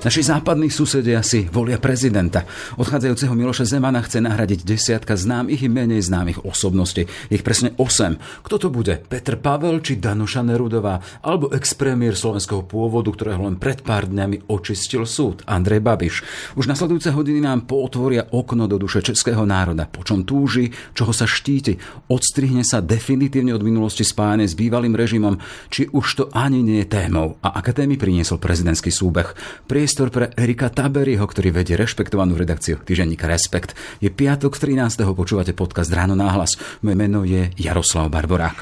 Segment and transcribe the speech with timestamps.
[0.00, 2.48] Naši západní susedia si volia prezidenta.
[2.80, 7.04] Odchádzajúceho Miloša Zemana chce nahradiť desiatka známych i menej známych osobností.
[7.28, 8.16] Ich presne 8.
[8.40, 8.96] Kto to bude?
[8.96, 11.04] Petr Pavel či Danuša Nerudová?
[11.20, 16.24] Alebo ex-premiér slovenského pôvodu, ktorého len pred pár dňami očistil súd, Andrej Babiš.
[16.56, 19.84] Už nasledujúce hodiny nám pootvoria okno do duše českého národa.
[19.84, 21.76] Po čom túži, čoho sa štíti.
[22.08, 25.36] Odstrihne sa definitívne od minulosti spájane s bývalým režimom,
[25.68, 27.36] či už to ani nie je témou.
[27.44, 29.36] A aké témy priniesol prezidentský súbeh?
[29.68, 33.74] Pries priestor pre Erika Taberiho, ktorý vedie rešpektovanú redakciu týždenníka Respekt.
[33.98, 35.02] Je piatok 13.
[35.18, 36.54] počúvate podcast Ráno náhlas.
[36.78, 38.54] Moje meno je Jaroslav Barborák.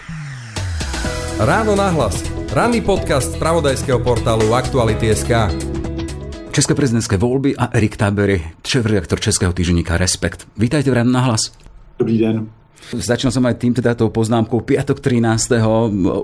[1.36, 2.24] Ráno náhlas.
[2.48, 5.52] Ranný podcast z pravodajského portálu Aktuality.sk.
[6.48, 10.48] České prezidentské voľby a Erik Tabery, šéf-redaktor Českého týždenníka Respekt.
[10.56, 11.52] Vítajte v Ráno náhlas.
[12.00, 12.57] Dobrý den.
[12.88, 15.60] Začal som aj tým teda tou poznámkou piatok 13.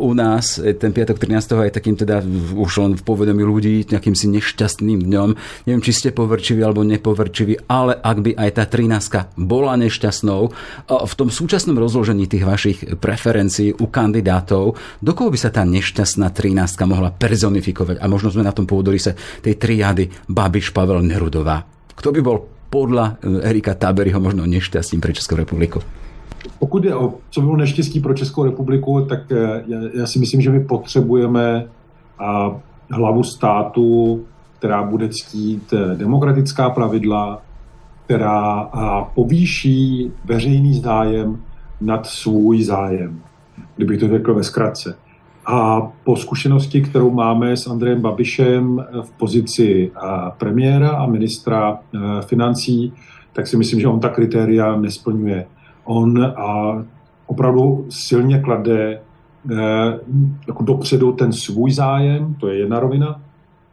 [0.01, 0.57] u nás.
[0.57, 1.61] Ten piatok 13.
[1.69, 2.25] je takým teda
[2.57, 5.29] už len v povedomí ľudí nejakým si nešťastným dňom.
[5.69, 9.37] Neviem, či ste povrčiví alebo nepovrčiví, ale ak by aj tá 13.
[9.45, 10.41] bola nešťastnou,
[10.89, 16.33] v tom súčasnom rozložení tých vašich preferencií u kandidátov, do koho by sa tá nešťastná
[16.33, 16.81] 13.
[16.89, 18.01] mohla personifikovať?
[18.01, 18.65] A možno sme na tom
[18.97, 19.13] sa
[19.45, 21.61] tej triády Babiš, Pavel, Nerudová.
[21.93, 22.41] Kto by bol
[22.73, 25.85] podľa Erika Taberyho možno nešťastím pre Českou republiku?
[26.59, 30.41] Pokud je o co bylo neštěstí pro Českou republiku, tak eh, já, já si myslím,
[30.41, 31.67] že my potřebujeme
[32.19, 32.57] a,
[32.91, 34.25] hlavu státu,
[34.59, 37.43] která bude ctít eh, demokratická pravidla,
[38.05, 41.43] která a, povýší veřejný zájem
[41.81, 43.21] nad svůj zájem,
[43.77, 44.97] kdybych to řekl ve zkratce.
[45.47, 49.91] A po zkušenosti, kterou máme s Andrejem Babišem eh, v pozici
[50.39, 51.79] premiéra a ministra
[52.27, 52.93] financí,
[53.33, 55.47] tak si myslím, že on ta kritéria nesplňuje
[55.85, 56.79] on a
[57.27, 59.01] opravdu silně klade
[59.51, 59.99] eh,
[60.47, 63.21] jako dopředu ten svůj zájem, to je jedna rovina.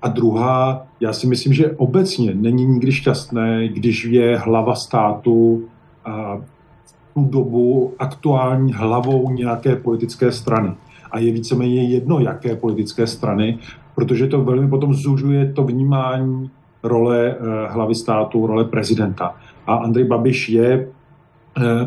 [0.01, 5.63] A druhá, já si myslím, že obecně není nikdy šťastné, když je hlava státu
[6.05, 6.37] a
[6.85, 10.73] v tu dobu aktuální hlavou nějaké politické strany.
[11.11, 13.59] A je víceméně jedno, jaké politické strany,
[13.95, 16.49] protože to velmi potom zužuje to vnímání
[16.83, 19.35] role eh, hlavy státu, role prezidenta.
[19.67, 20.87] A Andrej Babiš je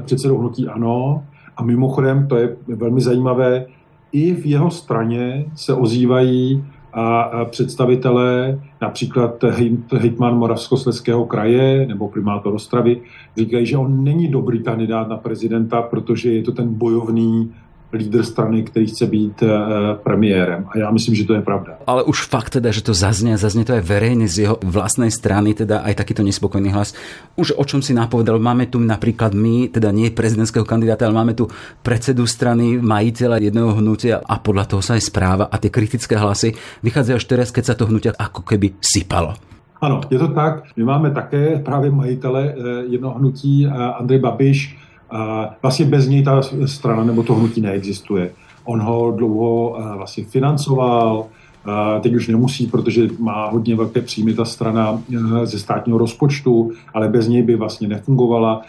[0.05, 1.25] předsedou hnutí ANO.
[1.57, 3.67] A mimochodem, to je velmi zajímavé,
[4.13, 9.45] i v jeho straně se ozývají a představitelé, například
[9.93, 13.01] hejtman Moravskosleského kraje nebo primátor Ostravy,
[13.37, 17.53] říkají, že on není dobrý kandidát na prezidenta, protože je to ten bojovný
[17.93, 19.49] lídr strany, který chce být eh,
[20.03, 20.67] premiérem.
[20.69, 21.73] A já myslím, že to je pravda.
[21.87, 25.55] Ale už fakt teda, že to zaznie, zaznie to aj verejne z jeho vlastnej strany,
[25.55, 26.95] teda aj takýto nespokojný hlas.
[27.37, 31.35] Už o čom si napovedal, máme tu napríklad my, teda nie prezidentského kandidáta, ale máme
[31.39, 31.47] tu
[31.83, 36.55] predsedu strany, majiteľa jedného hnutia a podľa toho sa aj správa a tie kritické hlasy
[36.83, 39.39] vychádzajú až teraz, keď sa to hnutia ako keby sypalo.
[39.81, 40.65] Ano, je to tak.
[40.77, 44.59] My máme také právě majitele eh, jednoho hnutí, Andrej Babiš,
[45.63, 48.31] vlastně bez něj ta strana nebo to hnutí neexistuje.
[48.65, 54.35] On ho dlouho eh, vlastně financoval, eh, teď už nemusí, protože má hodně velké příjmy
[54.35, 58.63] ta strana eh, ze státního rozpočtu, ale bez něj by vlastně nefungovala.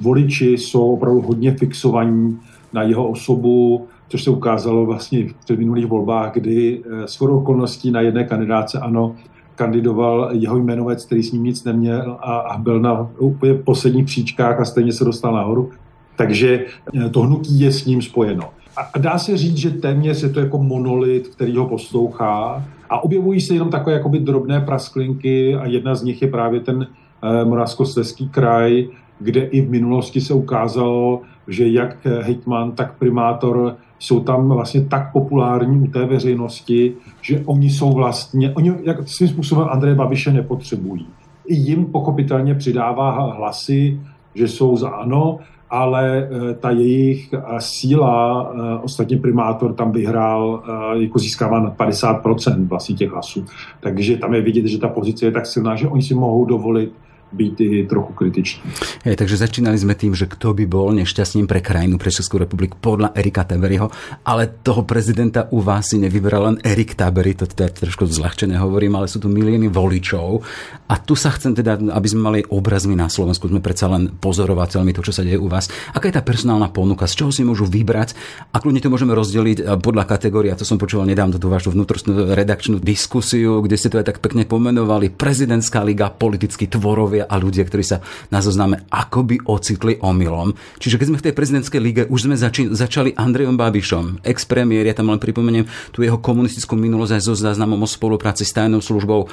[0.00, 2.38] Voliči jsou opravdu hodně fixovaní
[2.72, 8.24] na jeho osobu, což se ukázalo vlastně v předminulých volbách, kdy shodou okolností na jedné
[8.24, 9.14] kandidáce ano,
[9.54, 14.60] kandidoval jeho jmenovec, který s ním nic neměl a, a byl na úplně posledních příčkách
[14.60, 15.70] a stejně se dostal nahoru.
[16.16, 18.50] Takže eh, to hnutí je s ním spojeno.
[18.94, 23.40] A dá se říct, že téměř je to jako monolit, který ho poslouchá a objevují
[23.40, 26.86] se jenom takové jakoby drobné prasklinky a jedna z nich je právě ten
[27.22, 28.88] eh, Moravskoslezský kraj,
[29.18, 35.12] kde i v minulosti se ukázalo, že jak hejtman, tak primátor jsou tam vlastně tak
[35.12, 36.92] populární u té veřejnosti,
[37.22, 41.06] že oni jsou vlastně, oni jak svým způsobem Andreje Babiše nepotřebují.
[41.46, 44.00] I jim pochopitelně přidává hlasy,
[44.34, 45.38] že jsou za ano,
[45.70, 50.62] ale eh, ta jejich eh, síla, eh, ostatně primátor tam vyhrál,
[50.92, 53.44] jako získává na 50% vlastně těch hlasů.
[53.80, 56.92] Takže tam je vidět, že ta pozice je tak silná, že oni si mohou dovolit
[57.34, 57.56] byť
[57.90, 58.62] trochu kritičný.
[59.02, 62.78] Hej, takže začínali sme tým, že kto by bol nešťastným pre krajinu, pre Českú republiku
[62.78, 63.90] podľa Erika Taberyho,
[64.22, 68.96] ale toho prezidenta u vás si nevyberal len Erik Tabery, to teda trošku zľahčené hovorím,
[68.96, 70.40] ale sú tu milióny voličov.
[70.86, 74.94] A tu sa chcem teda, aby sme mali obrazmi na Slovensku, sme predsa len pozorovateľmi
[74.94, 75.66] to, čo sa deje u vás.
[75.90, 78.14] Aká je tá personálna ponuka, z čoho si môžu vybrať
[78.54, 80.54] a kľudne to môžeme rozdeliť eh, podľa kategórie.
[80.54, 84.18] A to som počúval nedávno tú vašu vnútornú redakčnú diskusiu, kde ste to aj tak
[84.22, 85.10] pekne pomenovali.
[85.10, 90.54] Prezidentská liga, politickí tvorovia a ľudia, ktorí sa na zozname akoby ocitli omylom.
[90.78, 94.94] Čiže keď sme v tej prezidentskej lige, už sme zači- začali Andrejom Babišom, ex-premiér, ja
[94.94, 99.24] tam len pripomeniem tú jeho komunistickú minulosť aj so záznamom o spolupráci s tajnou službou
[99.24, 99.28] e,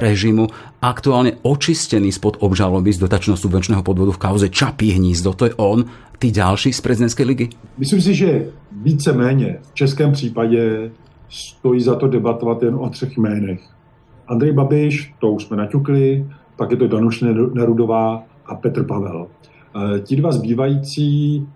[0.00, 0.48] režimu,
[0.80, 5.32] aktuálne očistený spod obžaloby z dotačného subvenčného podvodu v kauze Čapí hnízdo.
[5.36, 5.84] To je on,
[6.18, 7.48] ty další z prezidentské ligy?
[7.78, 8.46] Myslím si, že
[8.82, 10.90] víceméně v českém případě
[11.28, 13.60] stojí za to debatovat jen o třech jménech.
[14.28, 17.24] Andrej Babiš, to už jsme naťukli, pak je to Danuš
[17.54, 19.26] Nerudová a Petr Pavel.
[19.96, 21.48] E, ti dva zbývající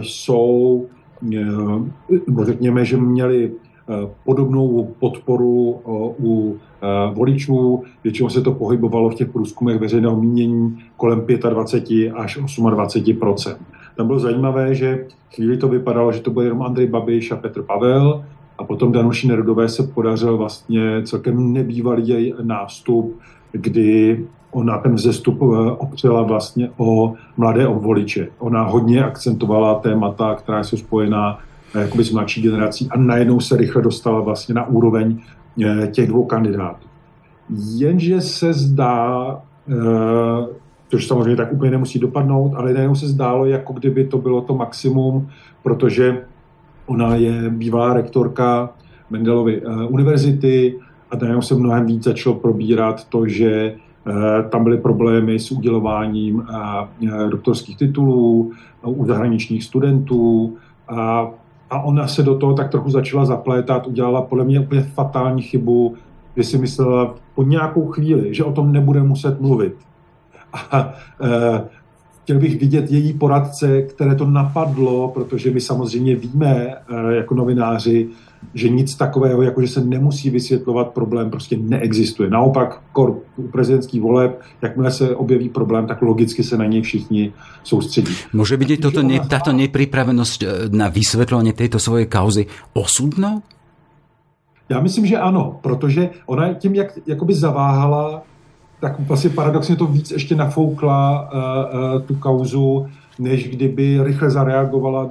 [0.00, 0.86] jsou,
[1.36, 3.52] e, řekněme, že měli e,
[4.24, 5.80] podobnou podporu
[6.20, 6.56] u
[7.12, 7.82] voličů.
[8.04, 13.56] Většinou se to pohybovalo v těch průzkumech veřejného mínění kolem 25 až 28%
[13.96, 17.62] Tam bylo zajímavé, že chvíli to vypadalo, že to byl jenom Andrej Babiš a Petr
[17.62, 18.24] Pavel,
[18.58, 23.20] a potom Danuši Nerudové se podařil vlastně celkem nebývalý nástup,
[23.56, 24.24] kdy
[24.56, 28.28] ona ten vzestup eh, opřela vlastně o mladé voliče.
[28.38, 31.38] Ona hodně akcentovala témata, která jsou spojená
[31.74, 35.18] eh, jakoby s mladší generací a najednou se rychle dostala vlastně na úroveň
[35.64, 36.86] eh, těch dvou kandidátů.
[37.76, 39.40] Jenže se zdá,
[40.88, 44.54] což samozřejmě tak úplně nemusí dopadnout, ale najednou se zdálo, jako kdyby to bylo to
[44.54, 45.28] maximum,
[45.62, 46.22] protože
[46.86, 48.70] Ona je bývalá rektorka
[49.10, 50.74] Mendelovy univerzity
[51.10, 53.74] a najednou se mnohem víc začalo probírat to, že
[54.06, 54.14] uh,
[54.50, 60.56] tam byly problémy s udělováním uh, doktorských titulů u zahraničních studentů
[60.88, 61.30] a,
[61.70, 65.94] a ona se do toho tak trochu začala zaplétat, udělala podle mě úplně fatální chybu,
[66.36, 69.74] že si myslela po nějakou chvíli, že o tom nebude muset mluvit.
[70.70, 70.94] A
[72.26, 78.08] chtěl bych vidět její poradce, které to napadlo, protože my samozřejmě víme eh, jako novináři,
[78.54, 82.30] že nic takového, jako že se nemusí vysvětlovat problém, prostě neexistuje.
[82.30, 87.32] Naopak, kor u prezidentských voleb, jakmile se objeví problém, tak logicky se na něj všichni
[87.62, 88.12] soustředí.
[88.32, 93.42] Může být toto, ne, tato nepripravenost eh, na vysvětlení této svoje kauzy osudnou?
[94.68, 98.22] Já myslím, že ano, protože ona tím, jak jakoby zaváhala
[98.80, 101.38] tak vlastně paradoxně to víc ještě nafoukla uh,
[101.80, 102.86] uh, tu kauzu,
[103.18, 105.08] než kdyby rychle zareagovala,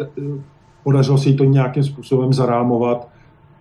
[0.84, 3.08] podařilo se jí to nějakým způsobem zarámovat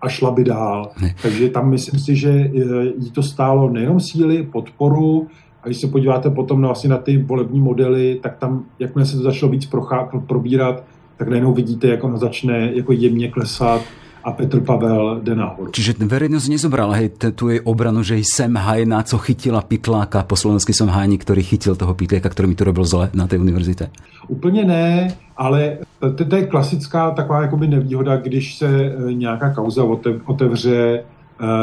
[0.01, 0.91] a šla by dál.
[1.01, 1.15] Ne.
[1.21, 5.27] Takže tam myslím si, že eh, jí to stálo nejenom síly, podporu,
[5.63, 9.17] a když se podíváte potom na, vlastně na ty volební modely, tak tam, jakmile se
[9.17, 10.83] to začalo víc prochá, probírat,
[11.17, 13.81] tak najednou vidíte, jak ono začne jako jemně klesat
[14.25, 15.69] a Petr Pavel jde nahoru.
[15.69, 20.73] Čiže verejnosť nezobrala hej, tu jej obranu, že sem hajná, co chytila pitláka, po slovensky
[20.73, 23.89] som hajní, ktorý chytil toho pitláka, ktorý mi to robil zle na té univerzitě.
[24.27, 25.07] Úplně ne,
[25.37, 29.83] ale to, to je klasická taková jakoby nevýhoda, když se e, nějaká kauza
[30.25, 31.03] otevře e,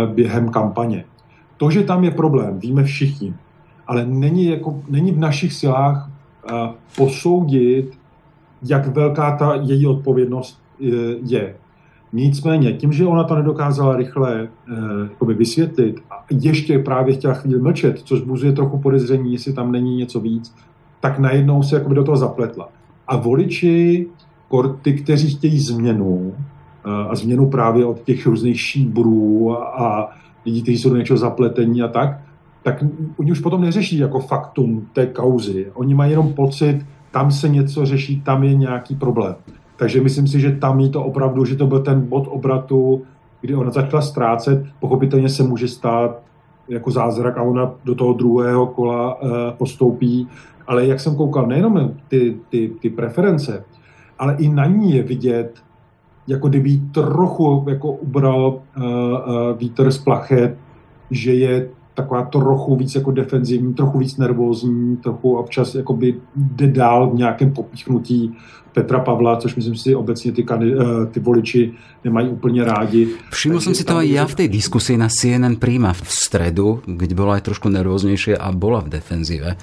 [0.06, 1.04] během kampaně.
[1.56, 3.34] To, že tam je problém, víme všichni,
[3.86, 7.90] ale není, jako, není v našich silách e, posoudit,
[8.62, 10.58] jak velká ta její odpovědnost
[11.26, 11.54] je.
[12.12, 14.48] Nicméně, tím, že ona to nedokázala rychle
[15.22, 19.96] eh, vysvětlit a ještě právě chtěla chvíli mlčet, což buzuje trochu podezření, jestli tam není
[19.96, 20.54] něco víc,
[21.00, 22.68] tak najednou se jakoby do toho zapletla.
[23.08, 24.06] A voliči,
[24.82, 26.34] ty, kteří chtějí změnu,
[26.84, 30.08] eh, a změnu právě od těch různých šíbrů a, a
[30.46, 32.20] lidí, kteří jsou do něčeho zapletení a tak,
[32.62, 32.84] tak
[33.16, 35.66] oni už potom neřeší jako faktum té kauzy.
[35.74, 39.34] Oni mají jenom pocit, tam se něco řeší, tam je nějaký problém.
[39.82, 43.02] Takže myslím si, že tam je to opravdu, že to byl ten bod obratu,
[43.40, 44.64] kdy ona začala ztrácet.
[44.80, 46.22] Pochopitelně se může stát
[46.68, 50.28] jako zázrak a ona do toho druhého kola uh, postoupí.
[50.66, 53.64] Ale jak jsem koukal, nejenom ty, ty, ty preference,
[54.18, 55.58] ale i na ní je vidět,
[56.26, 60.56] jako kdyby trochu jako ubral uh, uh, vítr z plachet,
[61.10, 67.10] že je taková trochu víc jako defenzivní, trochu víc nervózní, trochu občas jakoby jde dál
[67.10, 68.34] v nějakém popíchnutí
[68.72, 71.72] Petra Pavla, což myslím si obecně ty, eh, ty voliči
[72.04, 73.08] nemají úplně rádi.
[73.30, 77.14] Všiml jsem si to aj ja v tej diskusii na CNN Prima v stredu, kde
[77.14, 79.54] bola aj trošku nervóznejšie a bola v defenzíve.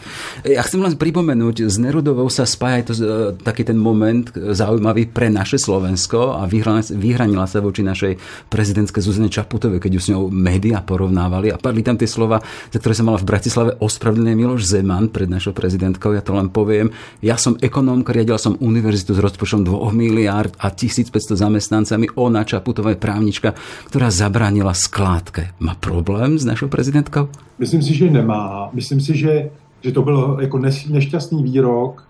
[0.48, 5.28] Ja chcem len pripomenúť, s Nerudovou sa spája to, eh, taký ten moment zaujímavý pre
[5.28, 6.48] naše Slovensko a
[6.96, 8.16] vyhranila sa voči našej
[8.48, 12.40] prezidentske Zuzane Čaputovej, keď ju s ňou média porovnávali a padli tam tie slova,
[12.72, 16.16] za ktoré sa mala v Bratislave ospravedlnený Miloš Zeman pred našou prezidentkou.
[16.16, 16.96] Ja to len poviem.
[17.20, 22.12] Ja som ekonómka, riadila som univerzitu univerzitu s rozpočtom 2 miliárd a 1500 zamestnancami.
[22.20, 23.56] Ona, Čaputová je právnička,
[23.88, 25.56] ktorá zabránila skládke.
[25.64, 27.32] Má problém s našou prezidentkou?
[27.60, 28.70] Myslím si, že nemá.
[28.76, 30.58] Myslím si, že, že to byl jako
[30.92, 32.04] nešťastný výrok.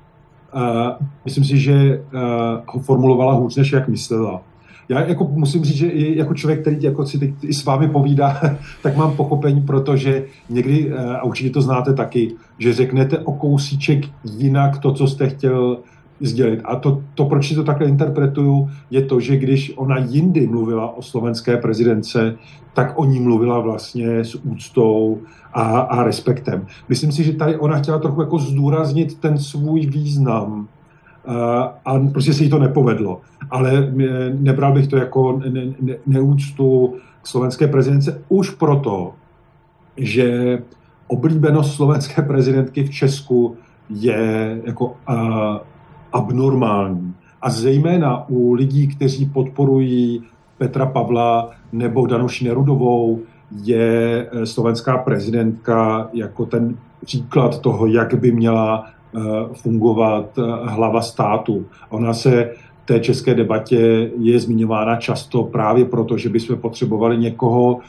[0.49, 4.41] Uh, myslím si, že uh, ho formulovala hůř, než jak myslela.
[4.89, 8.41] já jako musím říct, že jako člověk, který jako si teď i s vámi povídá,
[8.83, 14.05] tak mám pochopení, protože někdy, eh, a určitě to znáte taky, že řeknete o kousíček
[14.37, 15.77] jinak to, co jste chtěl
[16.21, 16.61] sdělit.
[16.65, 20.97] A to, to, proč si to takhle interpretuju, je to, že když ona jindy mluvila
[20.97, 22.35] o slovenské prezidence,
[22.73, 25.17] tak o ní mluvila vlastně s úctou
[25.53, 26.67] a, a respektem.
[26.89, 30.67] Myslím si, že tady ona chtěla trochu jako zdůraznit ten svůj význam
[31.85, 33.21] a prostě se jí to nepovedlo.
[33.51, 33.91] Ale
[34.39, 39.13] nebral bych to jako ne, ne, neúctu k slovenské prezidence už proto,
[39.97, 40.59] že
[41.07, 43.55] oblíbenost slovenské prezidentky v Česku
[43.89, 44.95] je jako uh,
[46.13, 47.13] abnormální.
[47.41, 50.23] A zejména u lidí, kteří podporují
[50.57, 53.19] Petra Pavla nebo Danuši Nerudovou,
[53.51, 59.19] je e, slovenská prezidentka jako ten příklad toho, jak by měla e,
[59.53, 61.65] fungovat e, hlava státu.
[61.89, 62.51] Ona se
[62.83, 67.79] v té české debatě je zmiňována často právě proto, že bychom potřebovali někoho,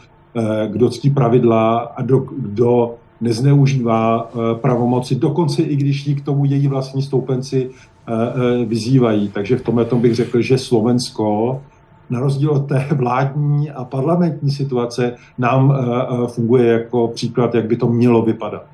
[0.67, 6.69] kdo ctí pravidla a kdo, kdo nezneužívá pravomoci, dokonce i když jí k tomu její
[6.69, 7.71] vlastní stoupenci
[8.67, 9.29] vyzývají.
[9.29, 11.61] Takže v tomhle bych řekl, že Slovensko
[12.11, 15.75] na rozdíl od té vládní a parlamentní situace nám
[16.27, 18.67] funguje jako příklad, jak by to mělo vypadat.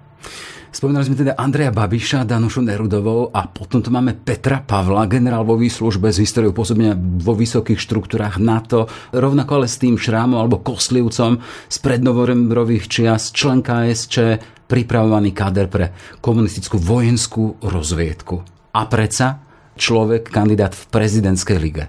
[0.77, 5.57] Spomínali sme teda Andreja Babiša, Danušu Nerudovou a potom tu máme Petra Pavla, generál vo
[5.57, 8.85] výslužbe s históriou pôsobenia vo vysokých štruktúrách NATO,
[9.17, 11.41] rovnako ale s tým Šrámom alebo Koslivcom
[11.73, 14.37] z prednovorembrových čias, člen KSČ,
[14.69, 18.56] pripravovaný káder pre komunistickú vojenskú rozviedku.
[18.77, 19.41] A predsa
[19.81, 21.89] človek kandidát v prezidentskej lige.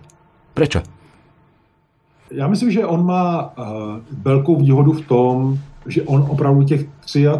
[0.53, 0.79] Prečo?
[2.31, 6.85] Já myslím, že on má uh, velkou výhodu v tom, že on opravdu těch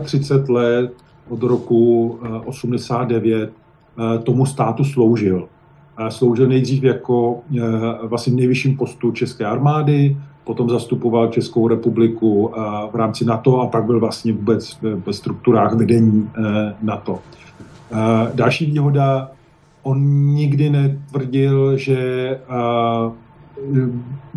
[0.04, 0.92] 33 let
[1.30, 5.48] od roku uh, 89 uh, tomu státu sloužil.
[6.00, 7.40] Uh, sloužil nejdřív jako uh,
[8.04, 12.54] vlastně nejvyšším postu České armády, potom zastupoval Českou republiku uh,
[12.92, 16.46] v rámci NATO a pak byl vlastně vůbec ve strukturách vedení uh,
[16.82, 17.12] NATO.
[17.12, 17.20] Uh,
[18.36, 19.32] další výhoda,
[19.88, 20.04] on
[20.36, 22.00] nikdy netvrdil, že
[22.50, 23.14] uh,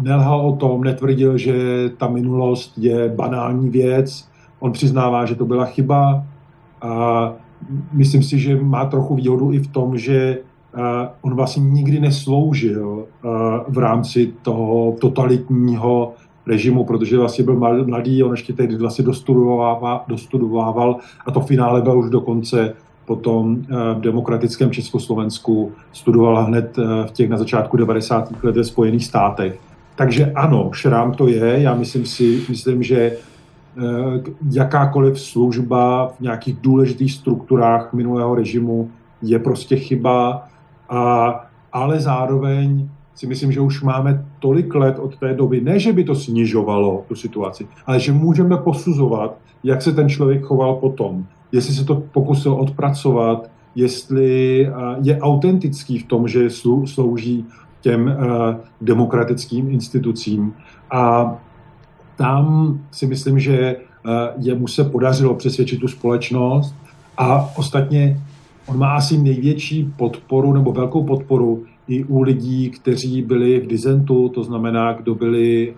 [0.02, 1.54] nelhal o tom, netvrdil, že
[1.98, 4.28] ta minulost je banální věc.
[4.60, 6.24] On přiznává, že to byla chyba
[6.82, 7.32] a
[7.92, 10.38] myslím si, že má trochu výhodu i v tom, že
[11.22, 13.04] on vlastně nikdy nesloužil
[13.68, 16.12] v rámci toho totalitního
[16.46, 21.98] režimu, protože vlastně byl mladý, on ještě tehdy vlastně dostudovával, dostudovával a to finále byl
[21.98, 22.74] už dokonce
[23.10, 28.44] potom eh, v demokratickém Československu, studovala hned eh, v těch na začátku 90.
[28.44, 29.58] let ve Spojených státech.
[29.96, 31.62] Takže ano, šrám to je.
[31.62, 33.16] Já myslím si, myslím, že eh,
[34.52, 38.90] jakákoliv služba v nějakých důležitých strukturách minulého režimu
[39.22, 40.46] je prostě chyba,
[40.88, 41.00] a,
[41.72, 46.04] ale zároveň si myslím, že už máme tolik let od té doby, ne, že by
[46.04, 51.74] to snižovalo tu situaci, ale že můžeme posuzovat, jak se ten člověk choval potom jestli
[51.74, 56.50] se to pokusil odpracovat, jestli eh, je autentický v tom, že
[56.84, 57.44] slouží
[57.80, 60.52] těm eh, demokratickým institucím.
[60.90, 61.34] A
[62.16, 63.76] tam si myslím, že eh,
[64.38, 66.74] jemu se podařilo přesvědčit tu společnost
[67.16, 68.20] a ostatně
[68.66, 74.28] on má asi největší podporu nebo velkou podporu i u lidí, kteří byli v dizentu,
[74.28, 75.74] to znamená, kdo byli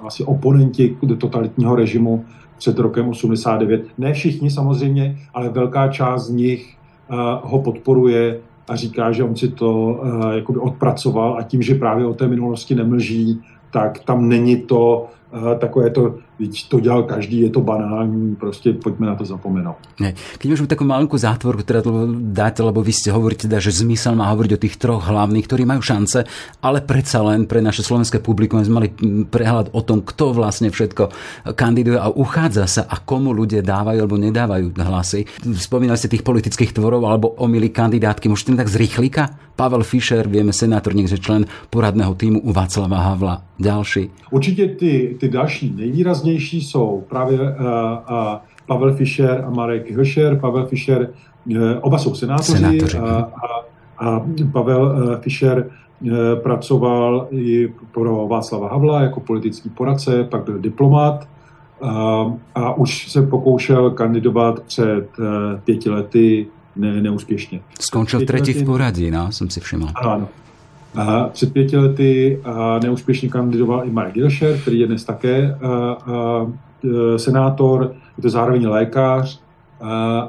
[0.00, 2.24] vlastně oponenti totalitního režimu
[2.62, 3.84] před rokem 89.
[3.98, 6.76] Ne všichni samozřejmě, ale velká část z nich
[7.10, 7.18] uh,
[7.50, 8.38] ho podporuje
[8.68, 12.28] a říká, že on si to uh, jakoby odpracoval a tím, že právě o té
[12.28, 13.40] minulosti nemlží,
[13.70, 15.06] tak tam není to
[15.58, 16.14] takové to
[16.68, 19.76] to dělal každý, je to banální, prostě pojďme na to zapomenout.
[20.00, 20.14] Ne.
[20.42, 21.86] Keď môžeme takú malinkú zátvorku teda
[22.34, 25.62] dáte, lebo vy ste hovoríte, teda, že zmysel má hovoriť o tých troch hlavných, ktorí
[25.62, 26.26] majú šance,
[26.58, 28.88] ale predsa len pre naše slovenské publikum sme mali
[29.28, 31.14] prehľad o tom, kto vlastne všetko
[31.54, 35.28] kandiduje a uchádza sa a komu ľudia dávajú alebo nedávajú hlasy.
[35.46, 39.38] Spomínali ste tých politických tvorov alebo omily kandidátky, môžete tak z rýchlika?
[39.52, 43.44] Pavel Fischer, vieme, senátor, niekde člen poradného týmu u Václava Havla.
[43.62, 44.10] Ďalší.
[44.30, 47.54] Určitě ty, ty další nejvýraznější jsou právě uh, uh,
[48.66, 50.38] Pavel Fischer a Marek Hilšer.
[50.38, 51.08] Pavel Fischer,
[51.46, 52.98] uh, oba jsou senátoři, senátoři.
[52.98, 53.30] A,
[53.98, 56.10] a, a Pavel uh, Fischer uh,
[56.42, 61.28] pracoval i pro Václava Havla jako politický poradce, pak byl diplomat
[61.80, 61.88] uh,
[62.54, 65.26] a už se pokoušel kandidovat před uh,
[65.64, 67.60] pěti lety ne, neúspěšně.
[67.80, 69.86] Skončil třetí v poradí, no, jsem si všiml.
[69.94, 70.28] Ano.
[70.94, 72.40] A před pěti lety
[72.82, 75.58] neúspěšně kandidoval i Marek Hilšer, který je dnes také
[77.16, 79.40] senátor, je to zároveň lékař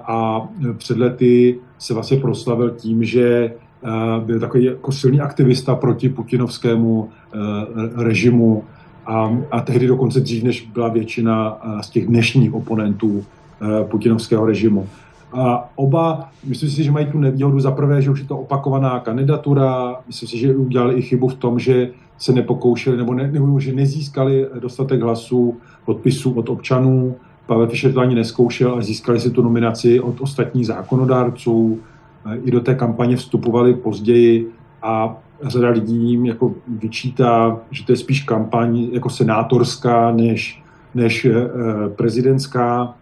[0.03, 3.53] a před lety se vlastně proslavil tím, že
[4.25, 7.10] byl takový jako silný aktivista proti putinovskému
[7.96, 8.63] režimu
[9.05, 13.25] a, a tehdy dokonce dřív, než byla většina z těch dnešních oponentů
[13.84, 14.88] putinovského režimu.
[15.34, 19.00] A oba, myslím si, že mají tu nevýhodu za prvé, že už je to opakovaná
[19.00, 23.60] kandidatura, myslím si, že udělali i chybu v tom, že se nepokoušeli nebo, ne, nebo
[23.60, 27.16] že nezískali dostatek hlasů, podpisů od občanů.
[27.46, 31.80] Pavel Fischer to ani neskoušel, ale získali si tu nominaci od ostatních zákonodárců.
[32.44, 37.98] I do té kampaně vstupovali později a řada lidí jim jako vyčítá, že to je
[37.98, 40.63] spíš kampaň jako senátorská než,
[40.96, 41.32] než eh,
[41.90, 42.96] prezidentská,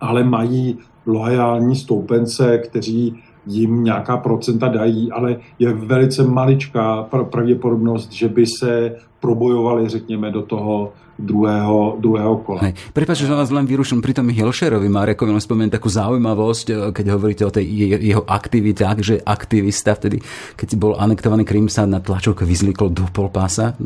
[0.00, 3.16] ale mají loajální stoupence, kteří
[3.46, 10.42] jim nějaká procenta dají, ale je velice maličká pravděpodobnost, že by se probojovali, řekněme, do
[10.42, 12.60] toho druhého, druhého kola.
[12.64, 12.74] Hej.
[12.92, 17.06] Prepač, že vás len vyruším pri tom Hilšerovi, Marekovi, len spomeniem takú zaujímavosť, e, keď
[17.12, 17.68] hovoríte o tej
[18.00, 20.24] jeho aktivitách, že aktivista vtedy,
[20.56, 23.76] keď bol anektovaný Krym, sa na tlačovke vyzlikol do polpása.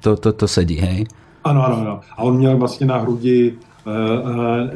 [0.00, 1.04] To, to, to sedí, hej?
[1.44, 1.94] Ano, ano, ano.
[2.16, 3.73] A on měl vlastně na hrudi Eh, eh,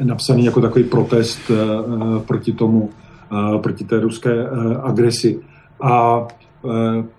[0.03, 1.55] napsaný jako takový protest eh,
[2.27, 2.89] proti tomu,
[3.61, 4.49] proti té ruské
[4.83, 5.39] agresi.
[5.81, 6.27] A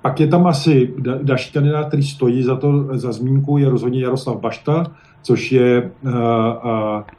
[0.02, 4.40] pak je tam asi další kandidát, který stojí za to, za zmínku, je rozhodně Jaroslav
[4.40, 4.86] Bašta,
[5.22, 5.90] což je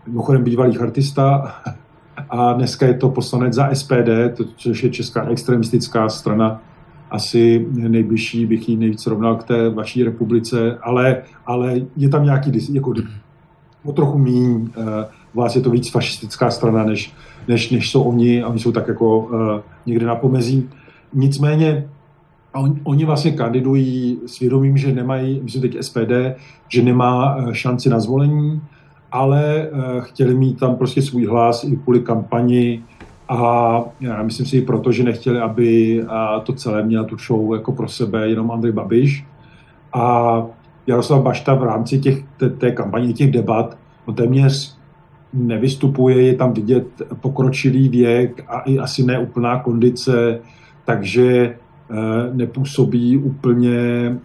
[0.07, 1.55] mimochodem bývalý artista
[2.29, 4.09] a dneska je to poslanec za SPD,
[4.55, 6.61] což je česká extremistická strana,
[7.11, 12.73] asi nejbližší bych ji nejvíc rovnal k té vaší republice, ale, ale je tam nějaký
[12.75, 12.93] jako
[13.85, 14.69] o trochu míň.
[14.77, 17.13] Eh, vás je to víc fašistická strana, než,
[17.47, 20.69] než, než jsou oni a oni jsou tak jako uh, někde na pomezí.
[21.13, 21.89] Nicméně
[22.53, 26.11] on, oni vlastně kandidují svědomím, že nemají, myslím teď SPD,
[26.67, 28.61] že nemá eh, šanci na zvolení,
[29.11, 29.69] ale
[29.99, 32.83] chtěli mít tam prostě svůj hlas i kvůli kampani
[33.29, 36.03] a já myslím si proto, že nechtěli, aby
[36.43, 39.25] to celé měl tu show jako pro sebe jenom Andrej Babiš.
[39.93, 40.45] A
[40.87, 44.77] Jaroslav Bašta v rámci těch, té, té kampaně, těch debat, on téměř
[45.33, 46.87] nevystupuje, je tam vidět
[47.21, 50.39] pokročilý věk a i asi neúplná kondice,
[50.85, 51.55] takže e,
[52.33, 54.17] nepůsobí úplně e,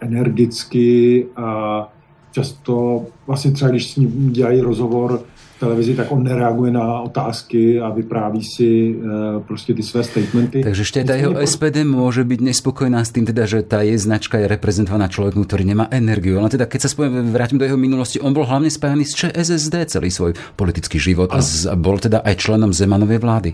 [0.00, 1.69] energicky a
[2.32, 5.22] často vlastně třeba, když s ním dělají rozhovor,
[5.60, 10.64] televizi, tak on nereaguje na otázky a vypráví si uh, prostě ty své statementy.
[10.64, 14.40] Takže ešte tá jeho SPD môže byť nespokojná s tým, teda, že tá jej značka
[14.40, 16.40] je reprezentovaná človekom, ktorý nemá energiu.
[16.40, 19.84] Ale teda, keď sa spojím, vrátim do jeho minulosti, on bol hlavne spájaný s ČSSD
[19.92, 23.52] celý svoj politický život a, z, a bol teda aj členom Zemanovej vlády.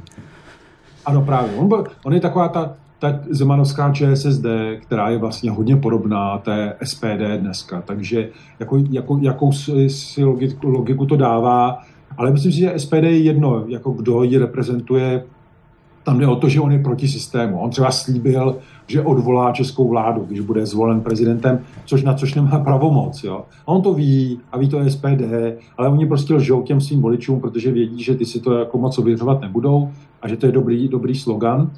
[1.07, 1.51] Ano, právě.
[1.59, 2.63] On, byl, on je taková ta,
[3.13, 4.47] ta zemanovská ČSSD,
[4.83, 7.83] která je vlastně hodně podobná té SPD dneska.
[7.87, 8.29] Takže
[8.61, 11.79] jako, jako, jakou si, logiku, logiku to dává,
[12.19, 15.25] ale myslím si, že SPD je jedno, jako kdo ji reprezentuje.
[16.05, 17.59] Tam jde o to, že on je proti systému.
[17.59, 22.59] On třeba slíbil, že odvolá českou vládu, když bude zvolen prezidentem, což na což nemá
[22.59, 23.25] pravomoc.
[23.25, 23.45] Jo.
[23.67, 25.23] A on to ví a ví to SPD,
[25.79, 28.99] ale oni prostě lžou těm svým voličům, protože vědí, že ty si to jako moc
[28.99, 29.91] ověřovat nebudou
[30.23, 31.71] a že to je dobrý, dobrý slogan.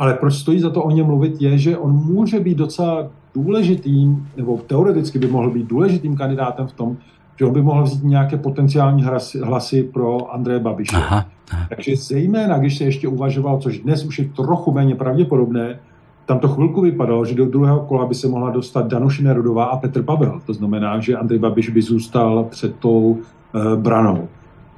[0.00, 4.28] Ale proč stojí za to o něm mluvit, je, že on může být docela důležitým,
[4.36, 6.96] nebo teoreticky by mohl být důležitým kandidátem v tom,
[7.38, 10.96] že on by mohl vzít nějaké potenciální hlasy, hlasy pro Andreje Babiše.
[10.96, 11.66] Aha, aha.
[11.68, 15.78] Takže zejména, když se ještě uvažoval, což dnes už je trochu méně pravděpodobné,
[16.26, 19.76] tam to chvilku vypadalo, že do druhého kola by se mohla dostat Danuše Nerudová a
[19.76, 20.40] Petr Pavel.
[20.46, 24.28] To znamená, že Andrej Babiš by zůstal před tou e, branou.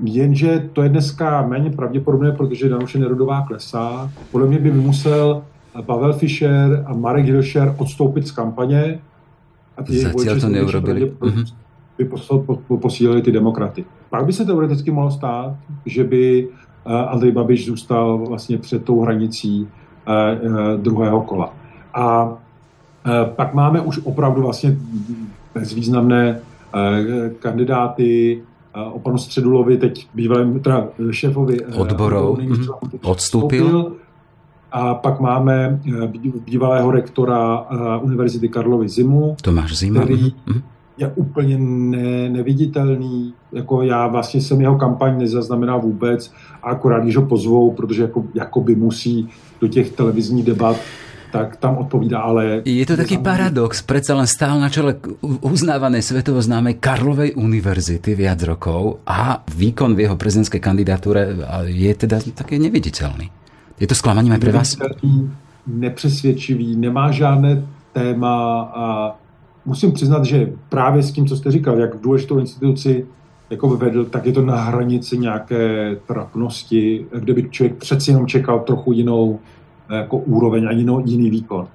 [0.01, 4.11] Jenže to je dneska méně pravděpodobné, protože Danuše Nerudová klesá.
[4.31, 5.43] Podle mě by musel
[5.87, 9.01] Pavel Fischer a Marek Hilšer odstoupit z kampaně.
[9.77, 11.13] A ty Zatiaľ to neurobili.
[11.21, 11.45] Mhm
[11.99, 13.85] by posílili ty demokraty.
[14.11, 19.01] Pak by se teoreticky mohlo stát, že by eh, Andrej Babiš zůstal vlastně před tou
[19.01, 21.55] hranicí eh, eh, druhého kola.
[21.95, 22.33] A
[23.37, 24.77] pak máme už opravdu vlastně
[25.55, 26.41] bezvýznamné
[27.39, 28.43] kandidáty,
[28.93, 32.67] o panu Středulovi, teď bývalém teda šéfovi odborou mhm.
[33.03, 33.93] odstoupil.
[34.73, 35.81] A pak máme
[36.45, 37.67] bývalého rektora
[38.03, 40.01] Univerzity Karlovy Zimu, Tomáš Zima.
[40.01, 40.63] který, mm
[40.97, 43.35] je úplně ne, neviditelný.
[43.53, 46.33] Jako já vlastně jsem jeho kampaň nezaznamenal vůbec,
[46.63, 49.29] a akorát když ho pozvou, protože jako, jako by musí
[49.61, 50.77] do těch televizních debat,
[51.33, 52.61] tak tam odpovídá, ale...
[52.69, 55.01] Je to taký paradox, predsa len stál na čele
[55.41, 61.33] uznávanej svetovo známej Karlovej univerzity viac rokov a výkon v jeho prezidentskej kandidatúre
[61.73, 63.33] je teda také neviditeľný.
[63.81, 64.69] Je to sklamaním aj pre vás?
[65.67, 68.85] Nepřesvědčivý, nemá žádné téma a
[69.65, 73.07] musím přiznat, že právě s tím, co jste říkal, jak v důležitou instituci
[73.51, 78.61] jako vedl, tak je to na hranici nějaké trapnosti, kde by člověk přeci jenom čekal
[78.61, 79.39] trochu jinou,
[79.97, 81.67] jako úroveň a jiný, jiný výkon.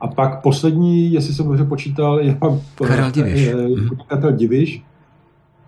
[0.00, 2.38] A pak poslední, jestli jsem dobře počítal, je
[2.86, 3.50] Karel Diviš.
[3.88, 4.82] podnikatel Diviš,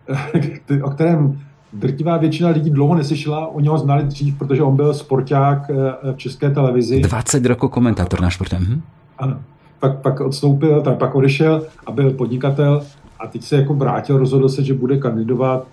[0.82, 1.40] o kterém
[1.72, 5.70] drtivá většina lidí dlouho neslyšela, o něho znali dřív, protože on byl sporták
[6.12, 7.00] v české televizi.
[7.00, 8.64] 20 rokov komentátor na športem.
[8.64, 8.82] Hm?
[9.18, 9.40] Ano.
[9.80, 12.82] Pak, pak odstoupil, tak pak odešel a byl podnikatel
[13.18, 15.66] a teď se jako vrátil, rozhodl se, že bude kandidovat,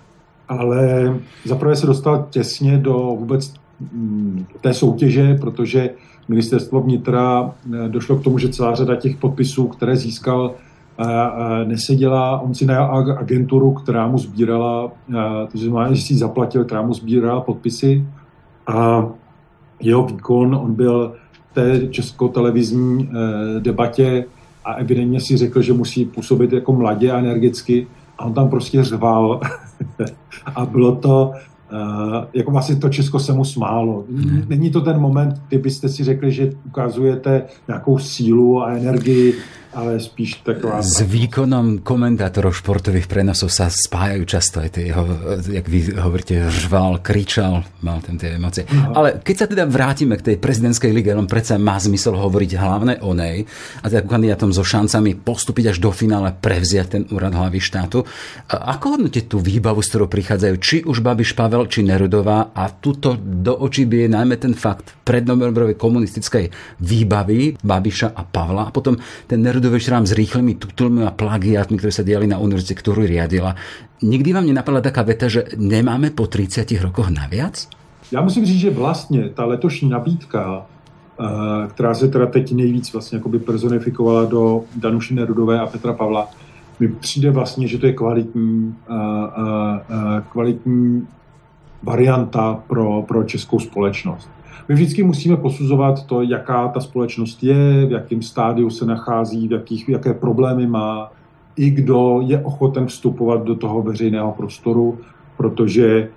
[0.48, 3.54] ale zaprvé se dostal těsně do vůbec
[3.92, 5.90] mm, té soutěže, protože
[6.28, 10.54] ministerstvo vnitra eh, došlo k tomu, že celá řada těch podpisů, které získal,
[10.98, 12.40] eh, eh, neseděla.
[12.40, 14.92] On si najal agenturu, která mu sbírala,
[15.52, 18.06] takže má, že si zaplatil, která mu sbírala podpisy.
[18.66, 19.06] A
[19.80, 21.12] jeho výkon, on byl
[21.50, 23.10] v té česko-televizní
[23.58, 24.24] debatě
[24.64, 27.86] a evidentně si řekl, že musí působit jako mladě a energicky.
[28.18, 29.40] A on tam prostě řval.
[30.54, 31.32] A bylo to,
[31.72, 34.04] Uh, jako vlastně to Česko se mu smálo.
[34.10, 34.42] Hmm.
[34.48, 39.34] Není to ten moment, kdybyste si řekli, že ukazujete nějakou sílu a energii
[39.76, 40.80] ale spíš taková...
[40.80, 45.04] S výkonom komentátorov športových prenosov sa spájajú často aj tie jeho,
[45.52, 48.64] jak vy hovoríte, žval, kričal, mal tam tie emócie.
[48.72, 48.96] No.
[48.96, 53.04] Ale keď sa teda vrátime k tej prezidentskej lige, on predsa má zmysel hovoriť hlavne
[53.04, 53.44] o nej
[53.84, 58.00] a teda kandidátom so šancami postúpiť až do finále, prevziať ten úrad hlavy štátu.
[58.48, 62.72] A ako hodnotíte tú výbavu, s ktorou prichádzajú či už Babiš Pavel, či Nerudová a
[62.72, 66.48] tuto do očí bije najmä ten fakt prednovembrovej komunistickej
[66.80, 68.96] výbavy Babiša a Pavla a potom
[69.28, 73.58] ten Nerudová Ľudovej s rýchlymi titulmi a plagiátmi, ktoré sa diali na univerzite, ktorú riadila.
[73.98, 77.66] Nikdy vám nenapadla taká veta, že nemáme po 30 rokoch naviac?
[78.12, 80.66] Já musím říct, že vlastně ta letošní nabídka,
[81.20, 86.30] eh, která se teda teď nejvíc vlastně personifikovala do Danuši Nerudové a Petra Pavla,
[86.80, 88.94] mi přijde vlastně, že to je kvalitní, eh,
[89.90, 91.06] eh, kvalitní
[91.82, 94.30] varianta pro, pro českou společnost.
[94.68, 99.52] My vždycky musíme posuzovat to, jaká ta společnost je, v jakém stádiu se nachází, v
[99.52, 101.12] jakých, jaké problémy má,
[101.56, 104.98] i kdo je ochoten vstupovat do toho veřejného prostoru,
[105.36, 106.08] protože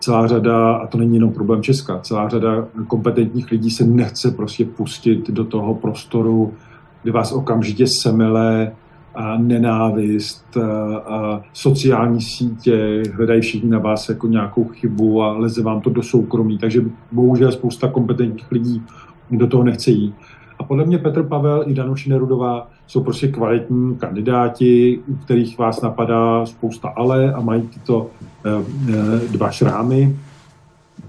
[0.00, 4.64] celá řada, a to není jenom problém Česka, celá řada kompetentních lidí se nechce prostě
[4.64, 6.54] pustit do toho prostoru,
[7.02, 8.72] kde vás okamžitě semele
[9.18, 15.80] a nenávist, a, sociální sítě, hledají všichni na vás jako nějakou chybu a leze vám
[15.80, 16.58] to do soukromí.
[16.58, 18.82] Takže bohužel spousta kompetentních lidí
[19.30, 20.14] do toho nechce jít.
[20.58, 25.82] A podle mě Petr Pavel i Danuši Nerudová jsou prostě kvalitní kandidáti, u kterých vás
[25.82, 28.10] napadá spousta ale a mají tyto
[28.44, 30.16] e, e, dva šrámy.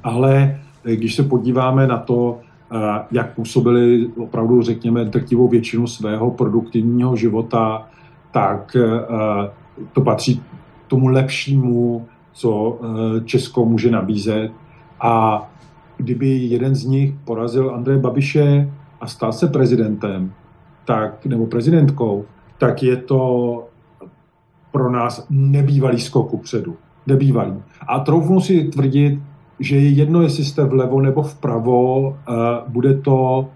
[0.04, 2.40] Ale e, když se podíváme na to,
[3.12, 7.88] jak působili opravdu, řekněme, drtivou většinu svého produktivního života
[8.32, 9.50] tak eh,
[9.94, 10.44] to patří
[10.88, 14.52] tomu lepšímu, co eh, Česko může nabízet.
[15.02, 15.44] A
[15.98, 20.34] kdyby jeden z nich porazil Andreje Babiše a stal se prezidentem,
[20.86, 22.26] tak, nebo prezidentkou,
[22.58, 23.64] tak je to
[24.72, 26.76] pro nás nebývalý skok předu.
[27.08, 27.54] Nebývalý.
[27.88, 29.20] A troufnu si tvrdit,
[29.60, 32.16] že je jedno, jestli jste vlevo nebo vpravo, uh,
[32.68, 33.48] bude to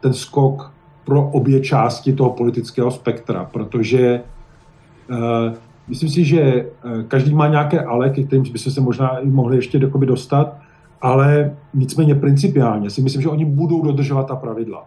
[0.00, 0.72] ten skok
[1.08, 4.20] pro obě části toho politického spektra, protože
[5.10, 5.16] uh,
[5.88, 9.56] myslím si, že uh, každý má nějaké ale, ke kterým bychom se možná i mohli
[9.56, 10.56] ještě dokoby dostat,
[11.00, 14.84] ale nicméně principiálně si myslím, že oni budou dodržovat ta pravidla.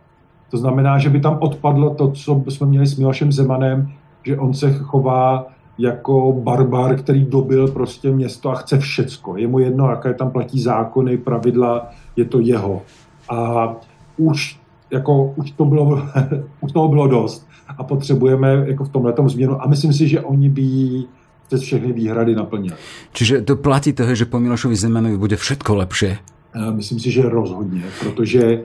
[0.51, 3.91] To znamená, že by tam odpadlo to, co jsme měli s Milošem Zemanem,
[4.23, 9.37] že on se chová jako barbar, který dobil prostě město a chce všecko.
[9.37, 12.81] Je mu jedno, jaké tam platí zákony, pravidla, je to jeho.
[13.29, 13.73] A
[14.17, 14.60] už
[14.91, 16.01] jako už, to bylo,
[16.61, 20.49] už toho bylo dost a potřebujeme jako v tomhle změnu a myslím si, že oni
[20.49, 20.63] by
[21.47, 22.75] přes všechny výhrady naplnili.
[23.13, 26.07] Čiže to platí toho, že po Milošovi Zemanovi bude všetko lepší?
[26.71, 28.63] Myslím si, že rozhodně, protože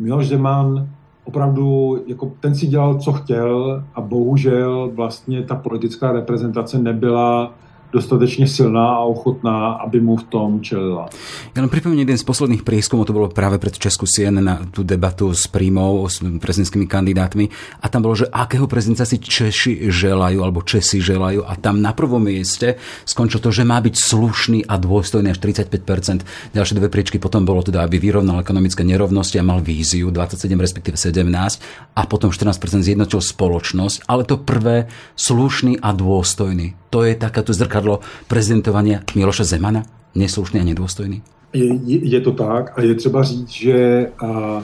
[0.00, 0.88] Miloš Zeman
[1.24, 7.54] opravdu, jako ten si dělal, co chtěl a bohužel vlastně ta politická reprezentace nebyla
[7.96, 11.08] dostatečne silná a ochotná, aby mu v tom čelila.
[11.56, 14.84] Ja len pripomínam jeden z posledných prieskumov, to bolo práve pred Česku CNN na tú
[14.84, 17.48] debatu s príjmou, s prezidentskými kandidátmi
[17.80, 21.96] a tam bolo, že akého prezidenta si Češi želajú, alebo Česi želajú a tam na
[21.96, 22.76] prvom mieste
[23.08, 26.52] skončilo to, že má byť slušný a dôstojný až 35%.
[26.52, 30.98] Ďalšie dve priečky potom bolo teda, aby vyrovnal ekonomické nerovnosti a mal víziu 27 respektíve
[30.98, 36.74] 17 a potom 14% zjednotil spoločnosť, ale to prvé slušný a dôstojný.
[36.90, 39.86] To je takáto zrka zrkadlo prezidentovania Miloše Zemana?
[40.16, 41.22] Neslušný a nedôstojný?
[41.52, 44.62] Je, je, je to tak a je třeba říct, že a,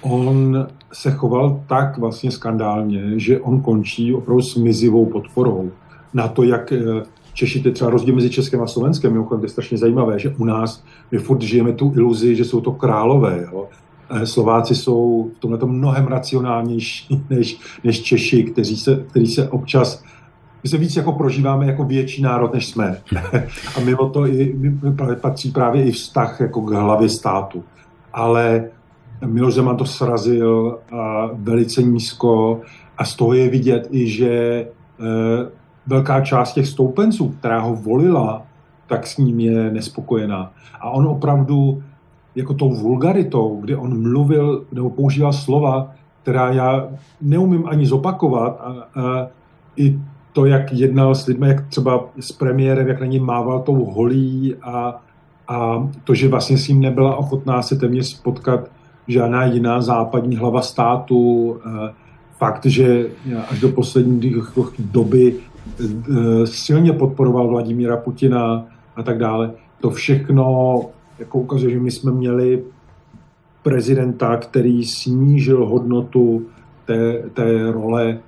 [0.00, 5.70] on se choval tak vlastně skandálně, že on končí opravdu s mizivou podporou
[6.14, 6.78] na to, jak e,
[7.34, 10.84] Češi, to třeba rozdíl mezi Českem a Slovenskem, mimochodem, je strašně zajímavé, že u nás
[11.12, 13.44] my furt žijeme tu iluzi, že jsou to králové.
[13.52, 13.68] Jo?
[14.24, 20.02] Slováci jsou v tomhle mnohem racionálnější než, než Češi, kteří se, kteří se občas
[20.66, 22.98] my se víc jako prožíváme jako větší národ, než jsme.
[23.76, 24.56] A mimo to i,
[25.20, 27.64] patří právě i vztah jako k hlavě státu.
[28.12, 28.64] Ale
[29.26, 32.60] Miloš Zeman to srazil a velice nízko
[32.98, 34.66] a z toho je vidět i, že e,
[35.86, 38.42] velká část těch stoupenců, která ho volila,
[38.86, 40.52] tak s ním je nespokojená.
[40.80, 41.82] A on opravdu
[42.34, 45.90] jako tou vulgaritou, kdy on mluvil nebo používal slova,
[46.22, 46.88] která já
[47.20, 49.26] neumím ani zopakovat, a, a
[49.76, 49.98] i
[50.36, 54.54] to, jak jednal s lidmi, jak třeba s premiérem, jak na něm mával tou holí
[54.62, 55.02] a,
[55.48, 58.70] a to, že vlastně s ním nebyla ochotná se téměř spotkat
[59.08, 61.56] žádná jiná západní hlava státu,
[62.38, 63.06] fakt, že
[63.48, 64.34] až do poslední
[64.78, 69.50] doby e, silně podporoval Vladimíra Putina a tak dále.
[69.80, 70.80] To všechno
[71.18, 72.62] jako ukazuje, že my jsme měli
[73.62, 76.46] prezidenta, který snížil hodnotu
[76.84, 78.18] té, té role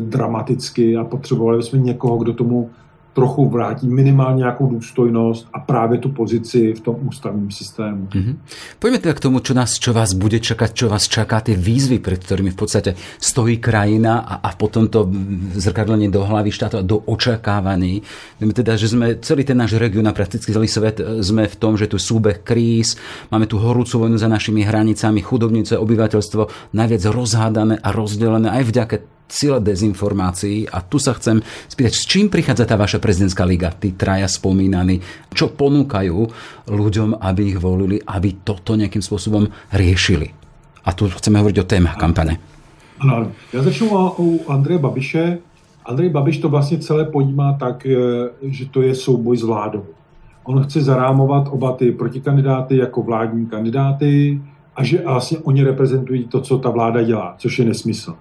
[0.00, 2.70] dramaticky a potřebovali jsme někoho, kdo tomu
[3.12, 8.08] trochu vrátí minimálně nějakou důstojnost a právě tu pozici v tom ústavním systému.
[8.08, 8.36] Mm-hmm.
[8.78, 12.00] Poďme teda k tomu, čo nás, čo vás bude čakať, čo vás čaká, tie výzvy,
[12.00, 15.04] pred ktorými v podstate stojí krajina a, a potom to
[15.60, 18.00] zrkadlenie do hlavy štátu a do očakávaní.
[18.40, 21.56] Vieme teda, že sme celý ten náš region a prakticky celý svet e, sme v
[21.60, 22.96] tom, že tu súbeh kríz,
[23.28, 28.96] máme tu horúcu vojnu za našimi hranicami, chudobnice, obyvateľstvo najviac rozhádané a rozdelené aj vďaka
[29.32, 31.40] sile dezinformácií a tu sa chcem
[31.72, 35.00] spýtať, s čím prichádza tá vaša prezidentská liga, tí traja spomínaní,
[35.32, 36.18] čo ponúkajú
[36.68, 40.28] ľuďom, aby ich volili, aby toto nejakým spôsobom riešili.
[40.84, 42.36] A tu chceme hovoriť o témach kampane.
[43.00, 45.38] Ano, já začnu u Andreje Babiše.
[45.86, 47.96] Andrej Babiš to vlastně celé pojímá tak, e,
[48.42, 49.86] že to je souboj s vládou.
[50.44, 54.40] On chce zarámovat oba ty protikandidáty jako vládní kandidáty
[54.76, 58.14] a že vlastně oni reprezentují to, co ta vláda dělá, což je nesmysl.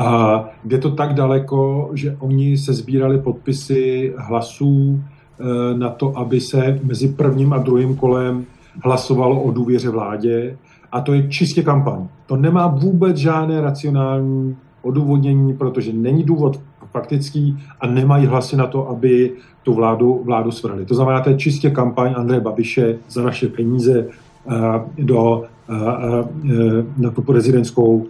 [0.00, 5.44] A je to tak daleko, že oni se sbírali podpisy hlasů eh,
[5.78, 8.44] na to, aby se mezi prvním a druhým kolem
[8.84, 10.56] hlasovalo o důvěře vládě.
[10.92, 12.06] A to je čistě kampaň.
[12.26, 16.60] To nemá vůbec žádné racionální odůvodnění, protože není důvod
[16.90, 19.32] faktický a nemají hlasy na to, aby
[19.62, 20.84] tu vládu, vládu svrhli.
[20.84, 24.56] To znamená, to je čistě kampaň Andreje Babiše za naše peníze eh,
[24.98, 28.06] do, eh, na tu prezidentskou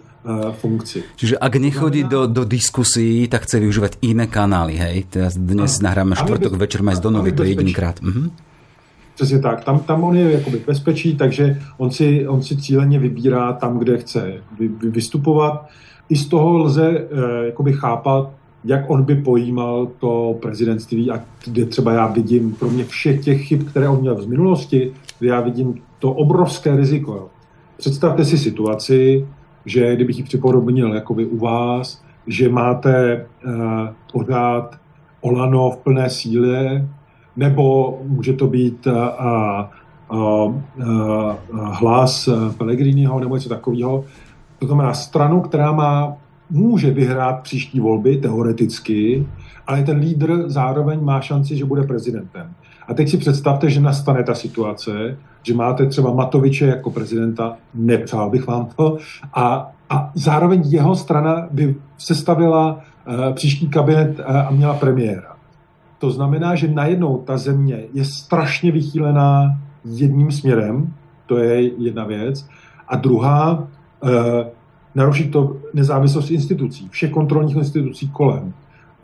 [0.51, 1.03] funkci.
[1.15, 5.09] Čiže ak nechodí do, do diskusí, tak chce využívať iné kanály, hej?
[5.09, 8.01] Teraz dnes a, nahráme štvrtok večer, mají do nový, to je jedinkrát.
[8.01, 8.31] Mhm.
[9.15, 9.63] Přesně tak.
[9.63, 13.97] Tam, tam on je jakoby bezpečí, takže on si, on si cíleně vybírá tam, kde
[13.97, 15.69] chce vy, vy, vystupovat.
[16.09, 18.29] I z toho lze eh, jakoby chápat,
[18.63, 23.63] jak on by pojímal to prezidentství a kde třeba já vidím, kromě všech těch chyb,
[23.63, 27.29] které on měl z minulosti, kde já vidím to obrovské riziko.
[27.77, 29.25] Představte si situaci,
[29.65, 33.53] že kdybych ji připodobnil jakoby u vás, že máte uh,
[34.13, 34.77] pořád
[35.21, 36.87] Olano v plné síle,
[37.35, 38.93] nebo může to být uh,
[40.11, 41.35] uh, uh,
[41.71, 44.05] hlas Pellegriniho nebo něco takového.
[44.59, 46.17] To znamená stranu, která má,
[46.49, 49.27] může vyhrát příští volby teoreticky,
[49.67, 52.53] ale ten lídr zároveň má šanci, že bude prezidentem.
[52.91, 58.29] A teď si představte, že nastane ta situace, že máte třeba Matoviče jako prezidenta, nepřál
[58.29, 58.97] bych vám to,
[59.33, 65.35] a, a zároveň jeho strana by sestavila uh, příští kabinet uh, a měla premiéra.
[65.99, 70.93] To znamená, že najednou ta země je strašně vychýlená jedním směrem,
[71.25, 72.47] to je jedna věc,
[72.87, 74.09] a druhá, uh,
[74.95, 78.53] naruší to nezávislost institucí, všech kontrolních institucí kolem.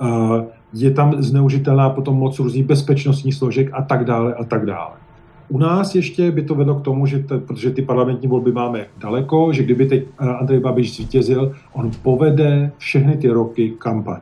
[0.02, 0.42] Uh,
[0.74, 4.92] je tam zneužitelná potom moc různých bezpečnostních složek a tak dále a tak dále.
[5.50, 8.86] U nás ještě by to vedlo k tomu, že to, protože ty parlamentní volby máme
[8.98, 14.20] daleko, že kdyby teď eh, Andrej Babiš zvítězil, on povede všechny ty roky kampaň.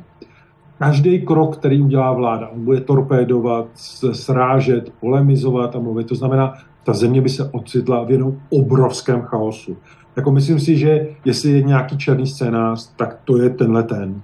[0.79, 3.65] Každý krok, který udělá vláda, on bude torpédovat,
[4.11, 6.07] srážet, polemizovat a mluvit.
[6.07, 6.53] To znamená,
[6.83, 9.77] ta země by se ocitla v jenom obrovském chaosu.
[10.15, 14.21] Jako myslím si, že jestli je nějaký černý scénář, tak to je tenhle ten.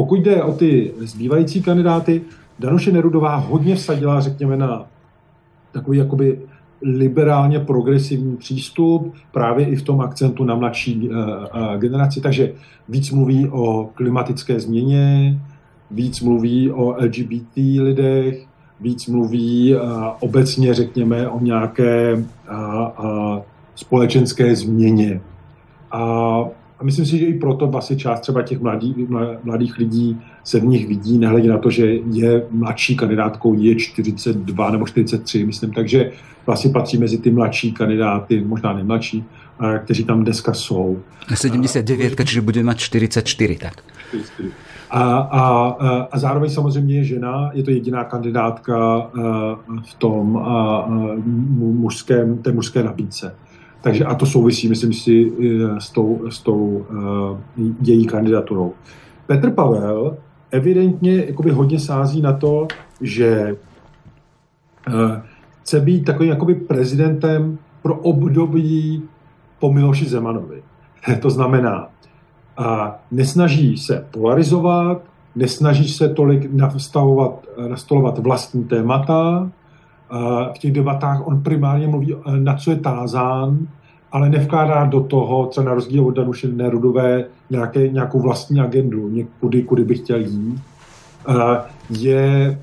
[0.00, 2.22] Pokud jde o ty zbývající kandidáty,
[2.58, 4.86] Danuše Nerudová hodně vsadila, řekněme, na
[5.72, 6.38] takový jakoby
[6.82, 12.20] liberálně progresivní přístup, právě i v tom akcentu na mladší uh, uh, generaci.
[12.20, 12.52] Takže
[12.88, 15.38] víc mluví o klimatické změně,
[15.90, 18.46] víc mluví o LGBT lidech,
[18.80, 19.80] víc mluví uh,
[20.20, 22.24] obecně, řekněme, o nějaké
[23.74, 25.20] společenské změně.
[25.92, 26.44] A
[26.80, 28.96] a myslím si, že i proto vlastně část třeba těch mladých,
[29.44, 34.70] mladých lidí se v nich vidí, nehledě na to, že je mladší kandidátkou, je 42
[34.70, 36.12] nebo 43, myslím, takže
[36.46, 39.24] vlastně patří mezi ty mladší kandidáty, možná nejmladší,
[39.84, 40.98] kteří tam dneska jsou.
[41.34, 43.74] 79, čiže bude mít 44, tak.
[44.08, 44.50] 44.
[44.90, 45.68] A, a,
[46.12, 49.10] a zároveň samozřejmě je žena, je to jediná kandidátka
[49.90, 50.46] v tom
[51.56, 53.34] mužském, té mužské nabídce.
[53.80, 55.32] Takže a to souvisí, myslím si,
[55.78, 57.38] s tou, s tou uh,
[57.82, 58.72] její kandidaturou.
[59.26, 60.16] Petr Pavel
[60.50, 62.68] evidentně jakoby hodně sází na to,
[63.00, 63.56] že
[64.88, 64.94] uh,
[65.60, 69.02] chce být takovým jakoby prezidentem pro období
[69.58, 70.62] po Miloši Zemanovi.
[71.20, 71.88] to znamená,
[72.56, 75.02] a nesnaží se polarizovat,
[75.36, 79.50] nesnaží se tolik nastavovat, nastolovat vlastní témata,
[80.54, 83.58] v těch debatách on primárně mluví, eh, na co je tázán,
[84.12, 89.62] ale nevkládá do toho, co na rozdíl od Danuše Nerudové, nějaké, nějakou vlastní agendu, někudy,
[89.62, 90.60] kudy by chtěl jít.
[91.90, 92.58] Je,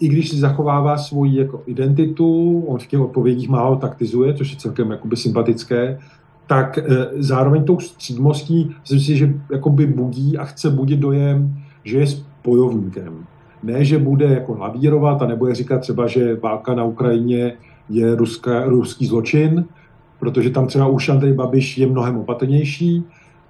[0.00, 4.58] i když si zachovává svoji jako identitu, on v těch odpovědích málo taktizuje, což je
[4.58, 5.98] celkem jakoby sympatické,
[6.46, 6.78] tak
[7.18, 13.26] zároveň tou střídmostí myslím si, že jakoby budí a chce budit dojem, že je spojovníkem.
[13.62, 17.52] Ne, že bude jako lavírovat a nebude říkat třeba, že válka na Ukrajině
[17.88, 19.64] je ruská, ruský zločin,
[20.18, 23.04] protože tam třeba už Andrej Babiš je mnohem opatrnější,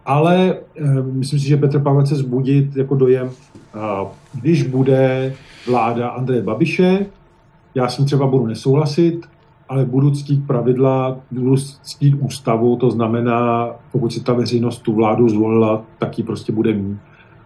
[0.07, 3.31] ale e, myslím si, že Petr Pavel chce zbudit jako dojem,
[3.75, 4.07] a,
[4.41, 5.35] když bude
[5.67, 7.07] vláda Andreje Babiše,
[7.75, 9.27] já s ním třeba budu nesouhlasit,
[9.69, 15.29] ale budu ctít pravidla, budu ctít ústavu, to znamená, pokud si ta veřejnost tu vládu
[15.29, 16.99] zvolila, tak ji prostě bude mít.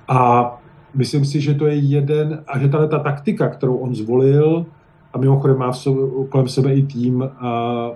[0.09, 0.51] A
[0.97, 4.67] myslím si, že to je jeden, a že tahle ta taktika, kterou on zvolil,
[5.13, 7.93] a mimochodem má v sobě, kolem sebe i tým a, a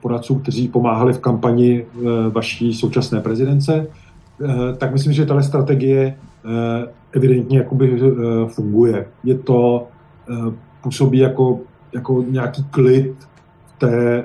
[0.00, 1.84] poradců, kteří pomáhali v kampani e,
[2.30, 3.86] vaší současné prezidence, e,
[4.76, 6.16] tak myslím, že tahle strategie e,
[7.12, 8.00] evidentně jakoby
[8.48, 9.06] funguje.
[9.24, 9.88] Je to,
[10.82, 11.60] působí jako,
[11.92, 13.14] jako nějaký klid
[13.66, 14.24] v té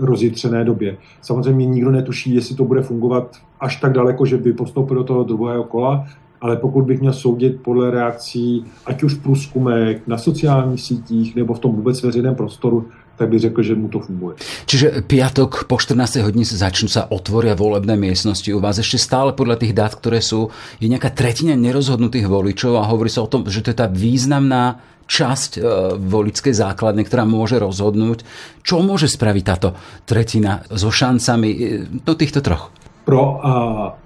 [0.00, 0.96] rozjitřené době.
[1.22, 5.24] Samozřejmě nikdo netuší, jestli to bude fungovat až tak daleko, že by postoupil do toho
[5.24, 6.06] druhého kola,
[6.44, 11.54] ale pokud bych měl soudit podle reakcí, ať už v průzkumech, na sociálních sítích nebo
[11.54, 14.36] v tom vůbec veřejném prostoru, tak bych řekl, že mu to funguje.
[14.66, 16.16] Čiže piatok po 14.
[16.16, 18.50] hodině se začnú sa otvoria volebné miestnosti.
[18.52, 20.50] U vás ešte stále podľa tých dát, ktoré sú,
[20.82, 24.82] je nejaká tretina nerozhodnutých voličov a hovorí sa o tom, že to je tá významná
[25.06, 25.60] časť e,
[25.96, 28.26] volickej základne, ktorá môže rozhodnúť.
[28.66, 31.58] Čo môže spraviť táto tretina so šancami e,
[32.02, 32.74] do týchto troch?
[33.04, 34.03] Pro uh,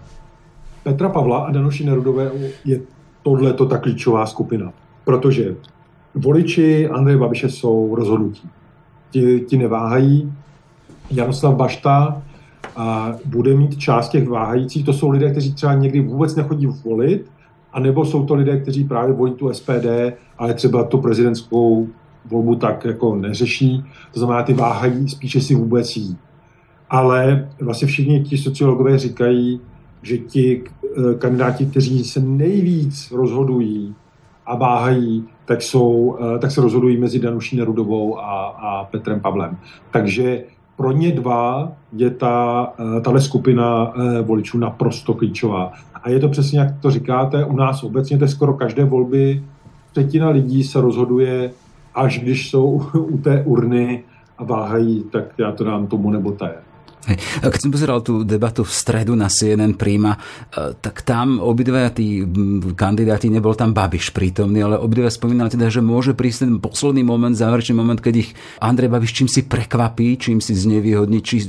[0.89, 2.31] Petra Pavla a Danoši Nerudové
[2.65, 2.81] je
[3.23, 4.73] tohle to ta klíčová skupina.
[5.05, 5.55] Protože
[6.15, 8.49] voliči Andreje Babiše jsou rozhodnutí.
[9.11, 10.33] Ti, ti neváhají.
[11.11, 12.23] Jaroslav Bašta
[12.77, 14.85] a bude mít část těch váhajících.
[14.85, 17.31] To jsou lidé, kteří třeba někdy vůbec nechodí volit,
[17.73, 19.87] anebo jsou to lidé, kteří právě volí tu SPD,
[20.39, 21.89] ale třeba tu prezidentskou
[22.31, 23.85] volbu tak jako neřeší.
[24.13, 26.17] To znamená, ty váhají, spíše si vůbec jí.
[26.91, 29.61] Ale vlastně všichni ti sociologové říkají,
[30.03, 33.95] že ti eh, kandidáti, kteří se nejvíc rozhodují
[34.47, 39.57] a váhají, tak, jsou, eh, tak se rozhodují mezi Danuší Nerudovou a, a Petrem Pavlem.
[39.91, 40.45] Takže
[40.77, 45.73] pro ně dva je ta, eh, tahle skupina voličů naprosto klíčová.
[45.95, 49.43] A je to přesně, jak to říkáte, u nás obecně, to je skoro každé volby,
[49.93, 51.51] třetina lidí se rozhoduje,
[51.95, 54.05] až když jsou u té urny
[54.39, 56.55] a váhají, tak já to dám tomu nebo té.
[57.55, 62.25] Keď som pozeral tú debatu v stredu na CNN Prima, e, tak tam obidva tí
[62.77, 67.33] kandidáti, nebol tam Babiš prítomný, ale obidva spomínali teda, že môže prísť ten posledný moment,
[67.33, 71.49] záverečný moment, keď ich Andrej Babiš čím si prekvapí, čím si znevýhodní, či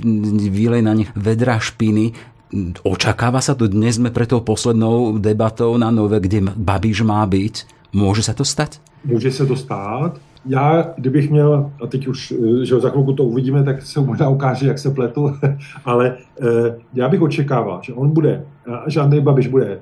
[0.49, 2.37] vylej na nich vedra špiny,
[2.81, 7.77] Očakáva sa to, dnes sme pre tou poslednou debatou na Nové, kde Babiš má byť.
[7.93, 8.81] Může se to stať?
[9.05, 13.23] Může se to stát já, kdybych měl, a teď už, eh, že za chvilku to
[13.23, 15.33] uvidíme, tak se možná ukáže, jak se pletu,
[15.85, 18.45] ale eh, já bych očekával, že on bude,
[18.87, 19.79] že Andrej Babiš bude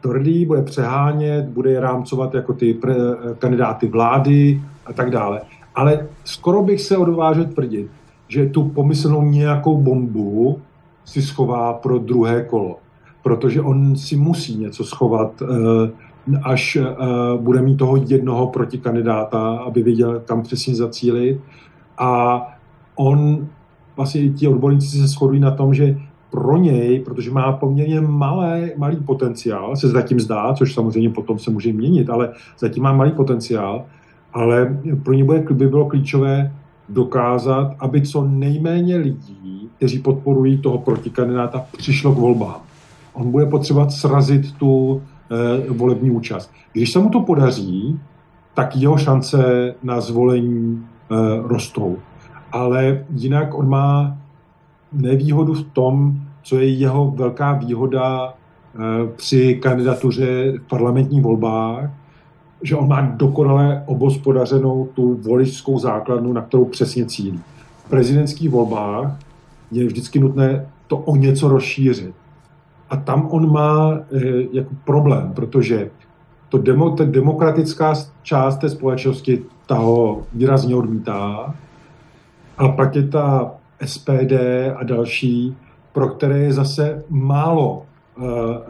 [0.00, 2.94] tvrdý, bude přehánět, bude je rámcovat jako ty pre,
[3.38, 5.40] kandidáty vlády a tak dále.
[5.74, 7.90] Ale skoro bych se odvážel tvrdit,
[8.28, 10.58] že tu pomyslnou nějakou bombu
[11.04, 12.78] si schová pro druhé kolo.
[13.22, 15.90] Protože on si musí něco schovat eh,
[16.42, 21.40] až uh, bude mít toho jednoho protikandidáta, aby věděl, kam přesně zacílit.
[21.98, 22.40] A
[22.94, 23.46] on,
[23.96, 25.98] vlastně ti odborníci se shodují na tom, že
[26.30, 31.50] pro něj, protože má poměrně malé, malý potenciál, se zatím zdá, což samozřejmě potom se
[31.50, 33.84] může měnit, ale zatím má malý potenciál,
[34.32, 36.52] ale pro ně bude, by bylo klíčové
[36.88, 42.60] dokázat, aby co nejméně lidí, kteří podporují toho protikandidáta, přišlo k volbám.
[43.12, 45.02] on bude potřebovat srazit tu
[45.68, 46.52] volební účast.
[46.72, 48.00] Když se mu to podaří,
[48.54, 51.16] tak jeho šance na zvolení e,
[51.48, 51.96] rostou.
[52.52, 54.16] Ale jinak on má
[54.92, 58.32] nevýhodu v tom, co je jeho velká výhoda e,
[59.16, 61.90] při kandidatuře v parlamentních volbách,
[62.62, 67.40] že on má dokonale obospodařenou tu voličskou základnu, na kterou přesně cílí.
[67.76, 69.18] V prezidentských volbách
[69.70, 72.14] je vždycky nutné to o něco rozšířit.
[72.94, 74.18] A tam on má e,
[74.52, 75.90] jako problém, protože
[76.48, 81.54] to demo, ta demokratická část té společnosti ta ho výrazně odmítá.
[82.58, 84.32] A pak je ta SPD
[84.76, 85.56] a další,
[85.92, 87.82] pro které je zase málo
[88.16, 88.24] uh,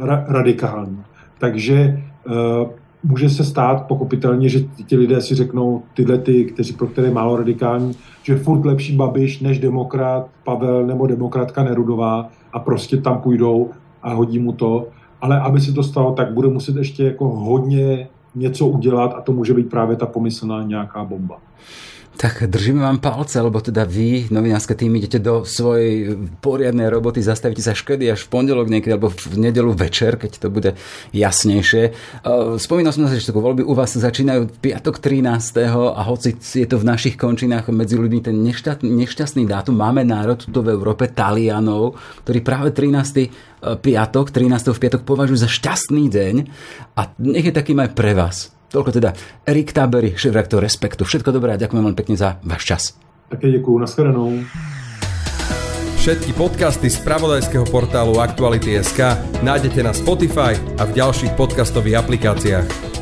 [0.07, 1.03] ra- radikální.
[1.39, 2.69] Takže uh,
[3.03, 7.15] může se stát pochopitelně, že ti lidé si řeknou, tyhle ty, kteří pro které je
[7.15, 12.97] málo radikální, že je furt lepší Babiš než demokrat Pavel nebo demokratka Nerudová a prostě
[12.97, 13.71] tam půjdou
[14.05, 14.87] a hodí mu to.
[15.21, 19.33] Ale aby se to stalo, tak bude muset ještě jako hodně něco udělat a to
[19.33, 21.39] může být právě ta pomyslná nějaká bomba.
[22.15, 27.59] Tak držíme vám palce, lebo teda vy, novinárske tým, idete do svojej poriadnej roboty, zastavíte
[27.59, 30.79] sa škedy až v pondelok niekedy, alebo v nedelu večer, keď to bude
[31.11, 31.91] jasnejšie.
[32.63, 35.67] Spomínal som na začiatku, voľby u vás začínajú piatok 13.
[35.67, 38.37] a hoci je to v našich končinách medzi ľuďmi ten
[38.81, 44.71] nešťastný dátum, máme národ tu v Európe, Talianov, ktorí práve 13 piatok, 13.
[44.71, 46.35] v piatok považujú za šťastný deň
[46.95, 48.55] a nech je takým aj pre vás.
[48.75, 49.15] Toľko teda
[49.47, 51.07] Erik Tabery, šéf Respektu.
[51.07, 52.83] Všetko dobré a ďakujem veľmi pekne za váš čas.
[53.31, 54.43] Také děkuju, nashledanou.
[56.03, 62.94] Všetky podcasty z pravodajského portálu Aktuality.sk nájdete na Spotify a v ďalších podcastových aplikáciách.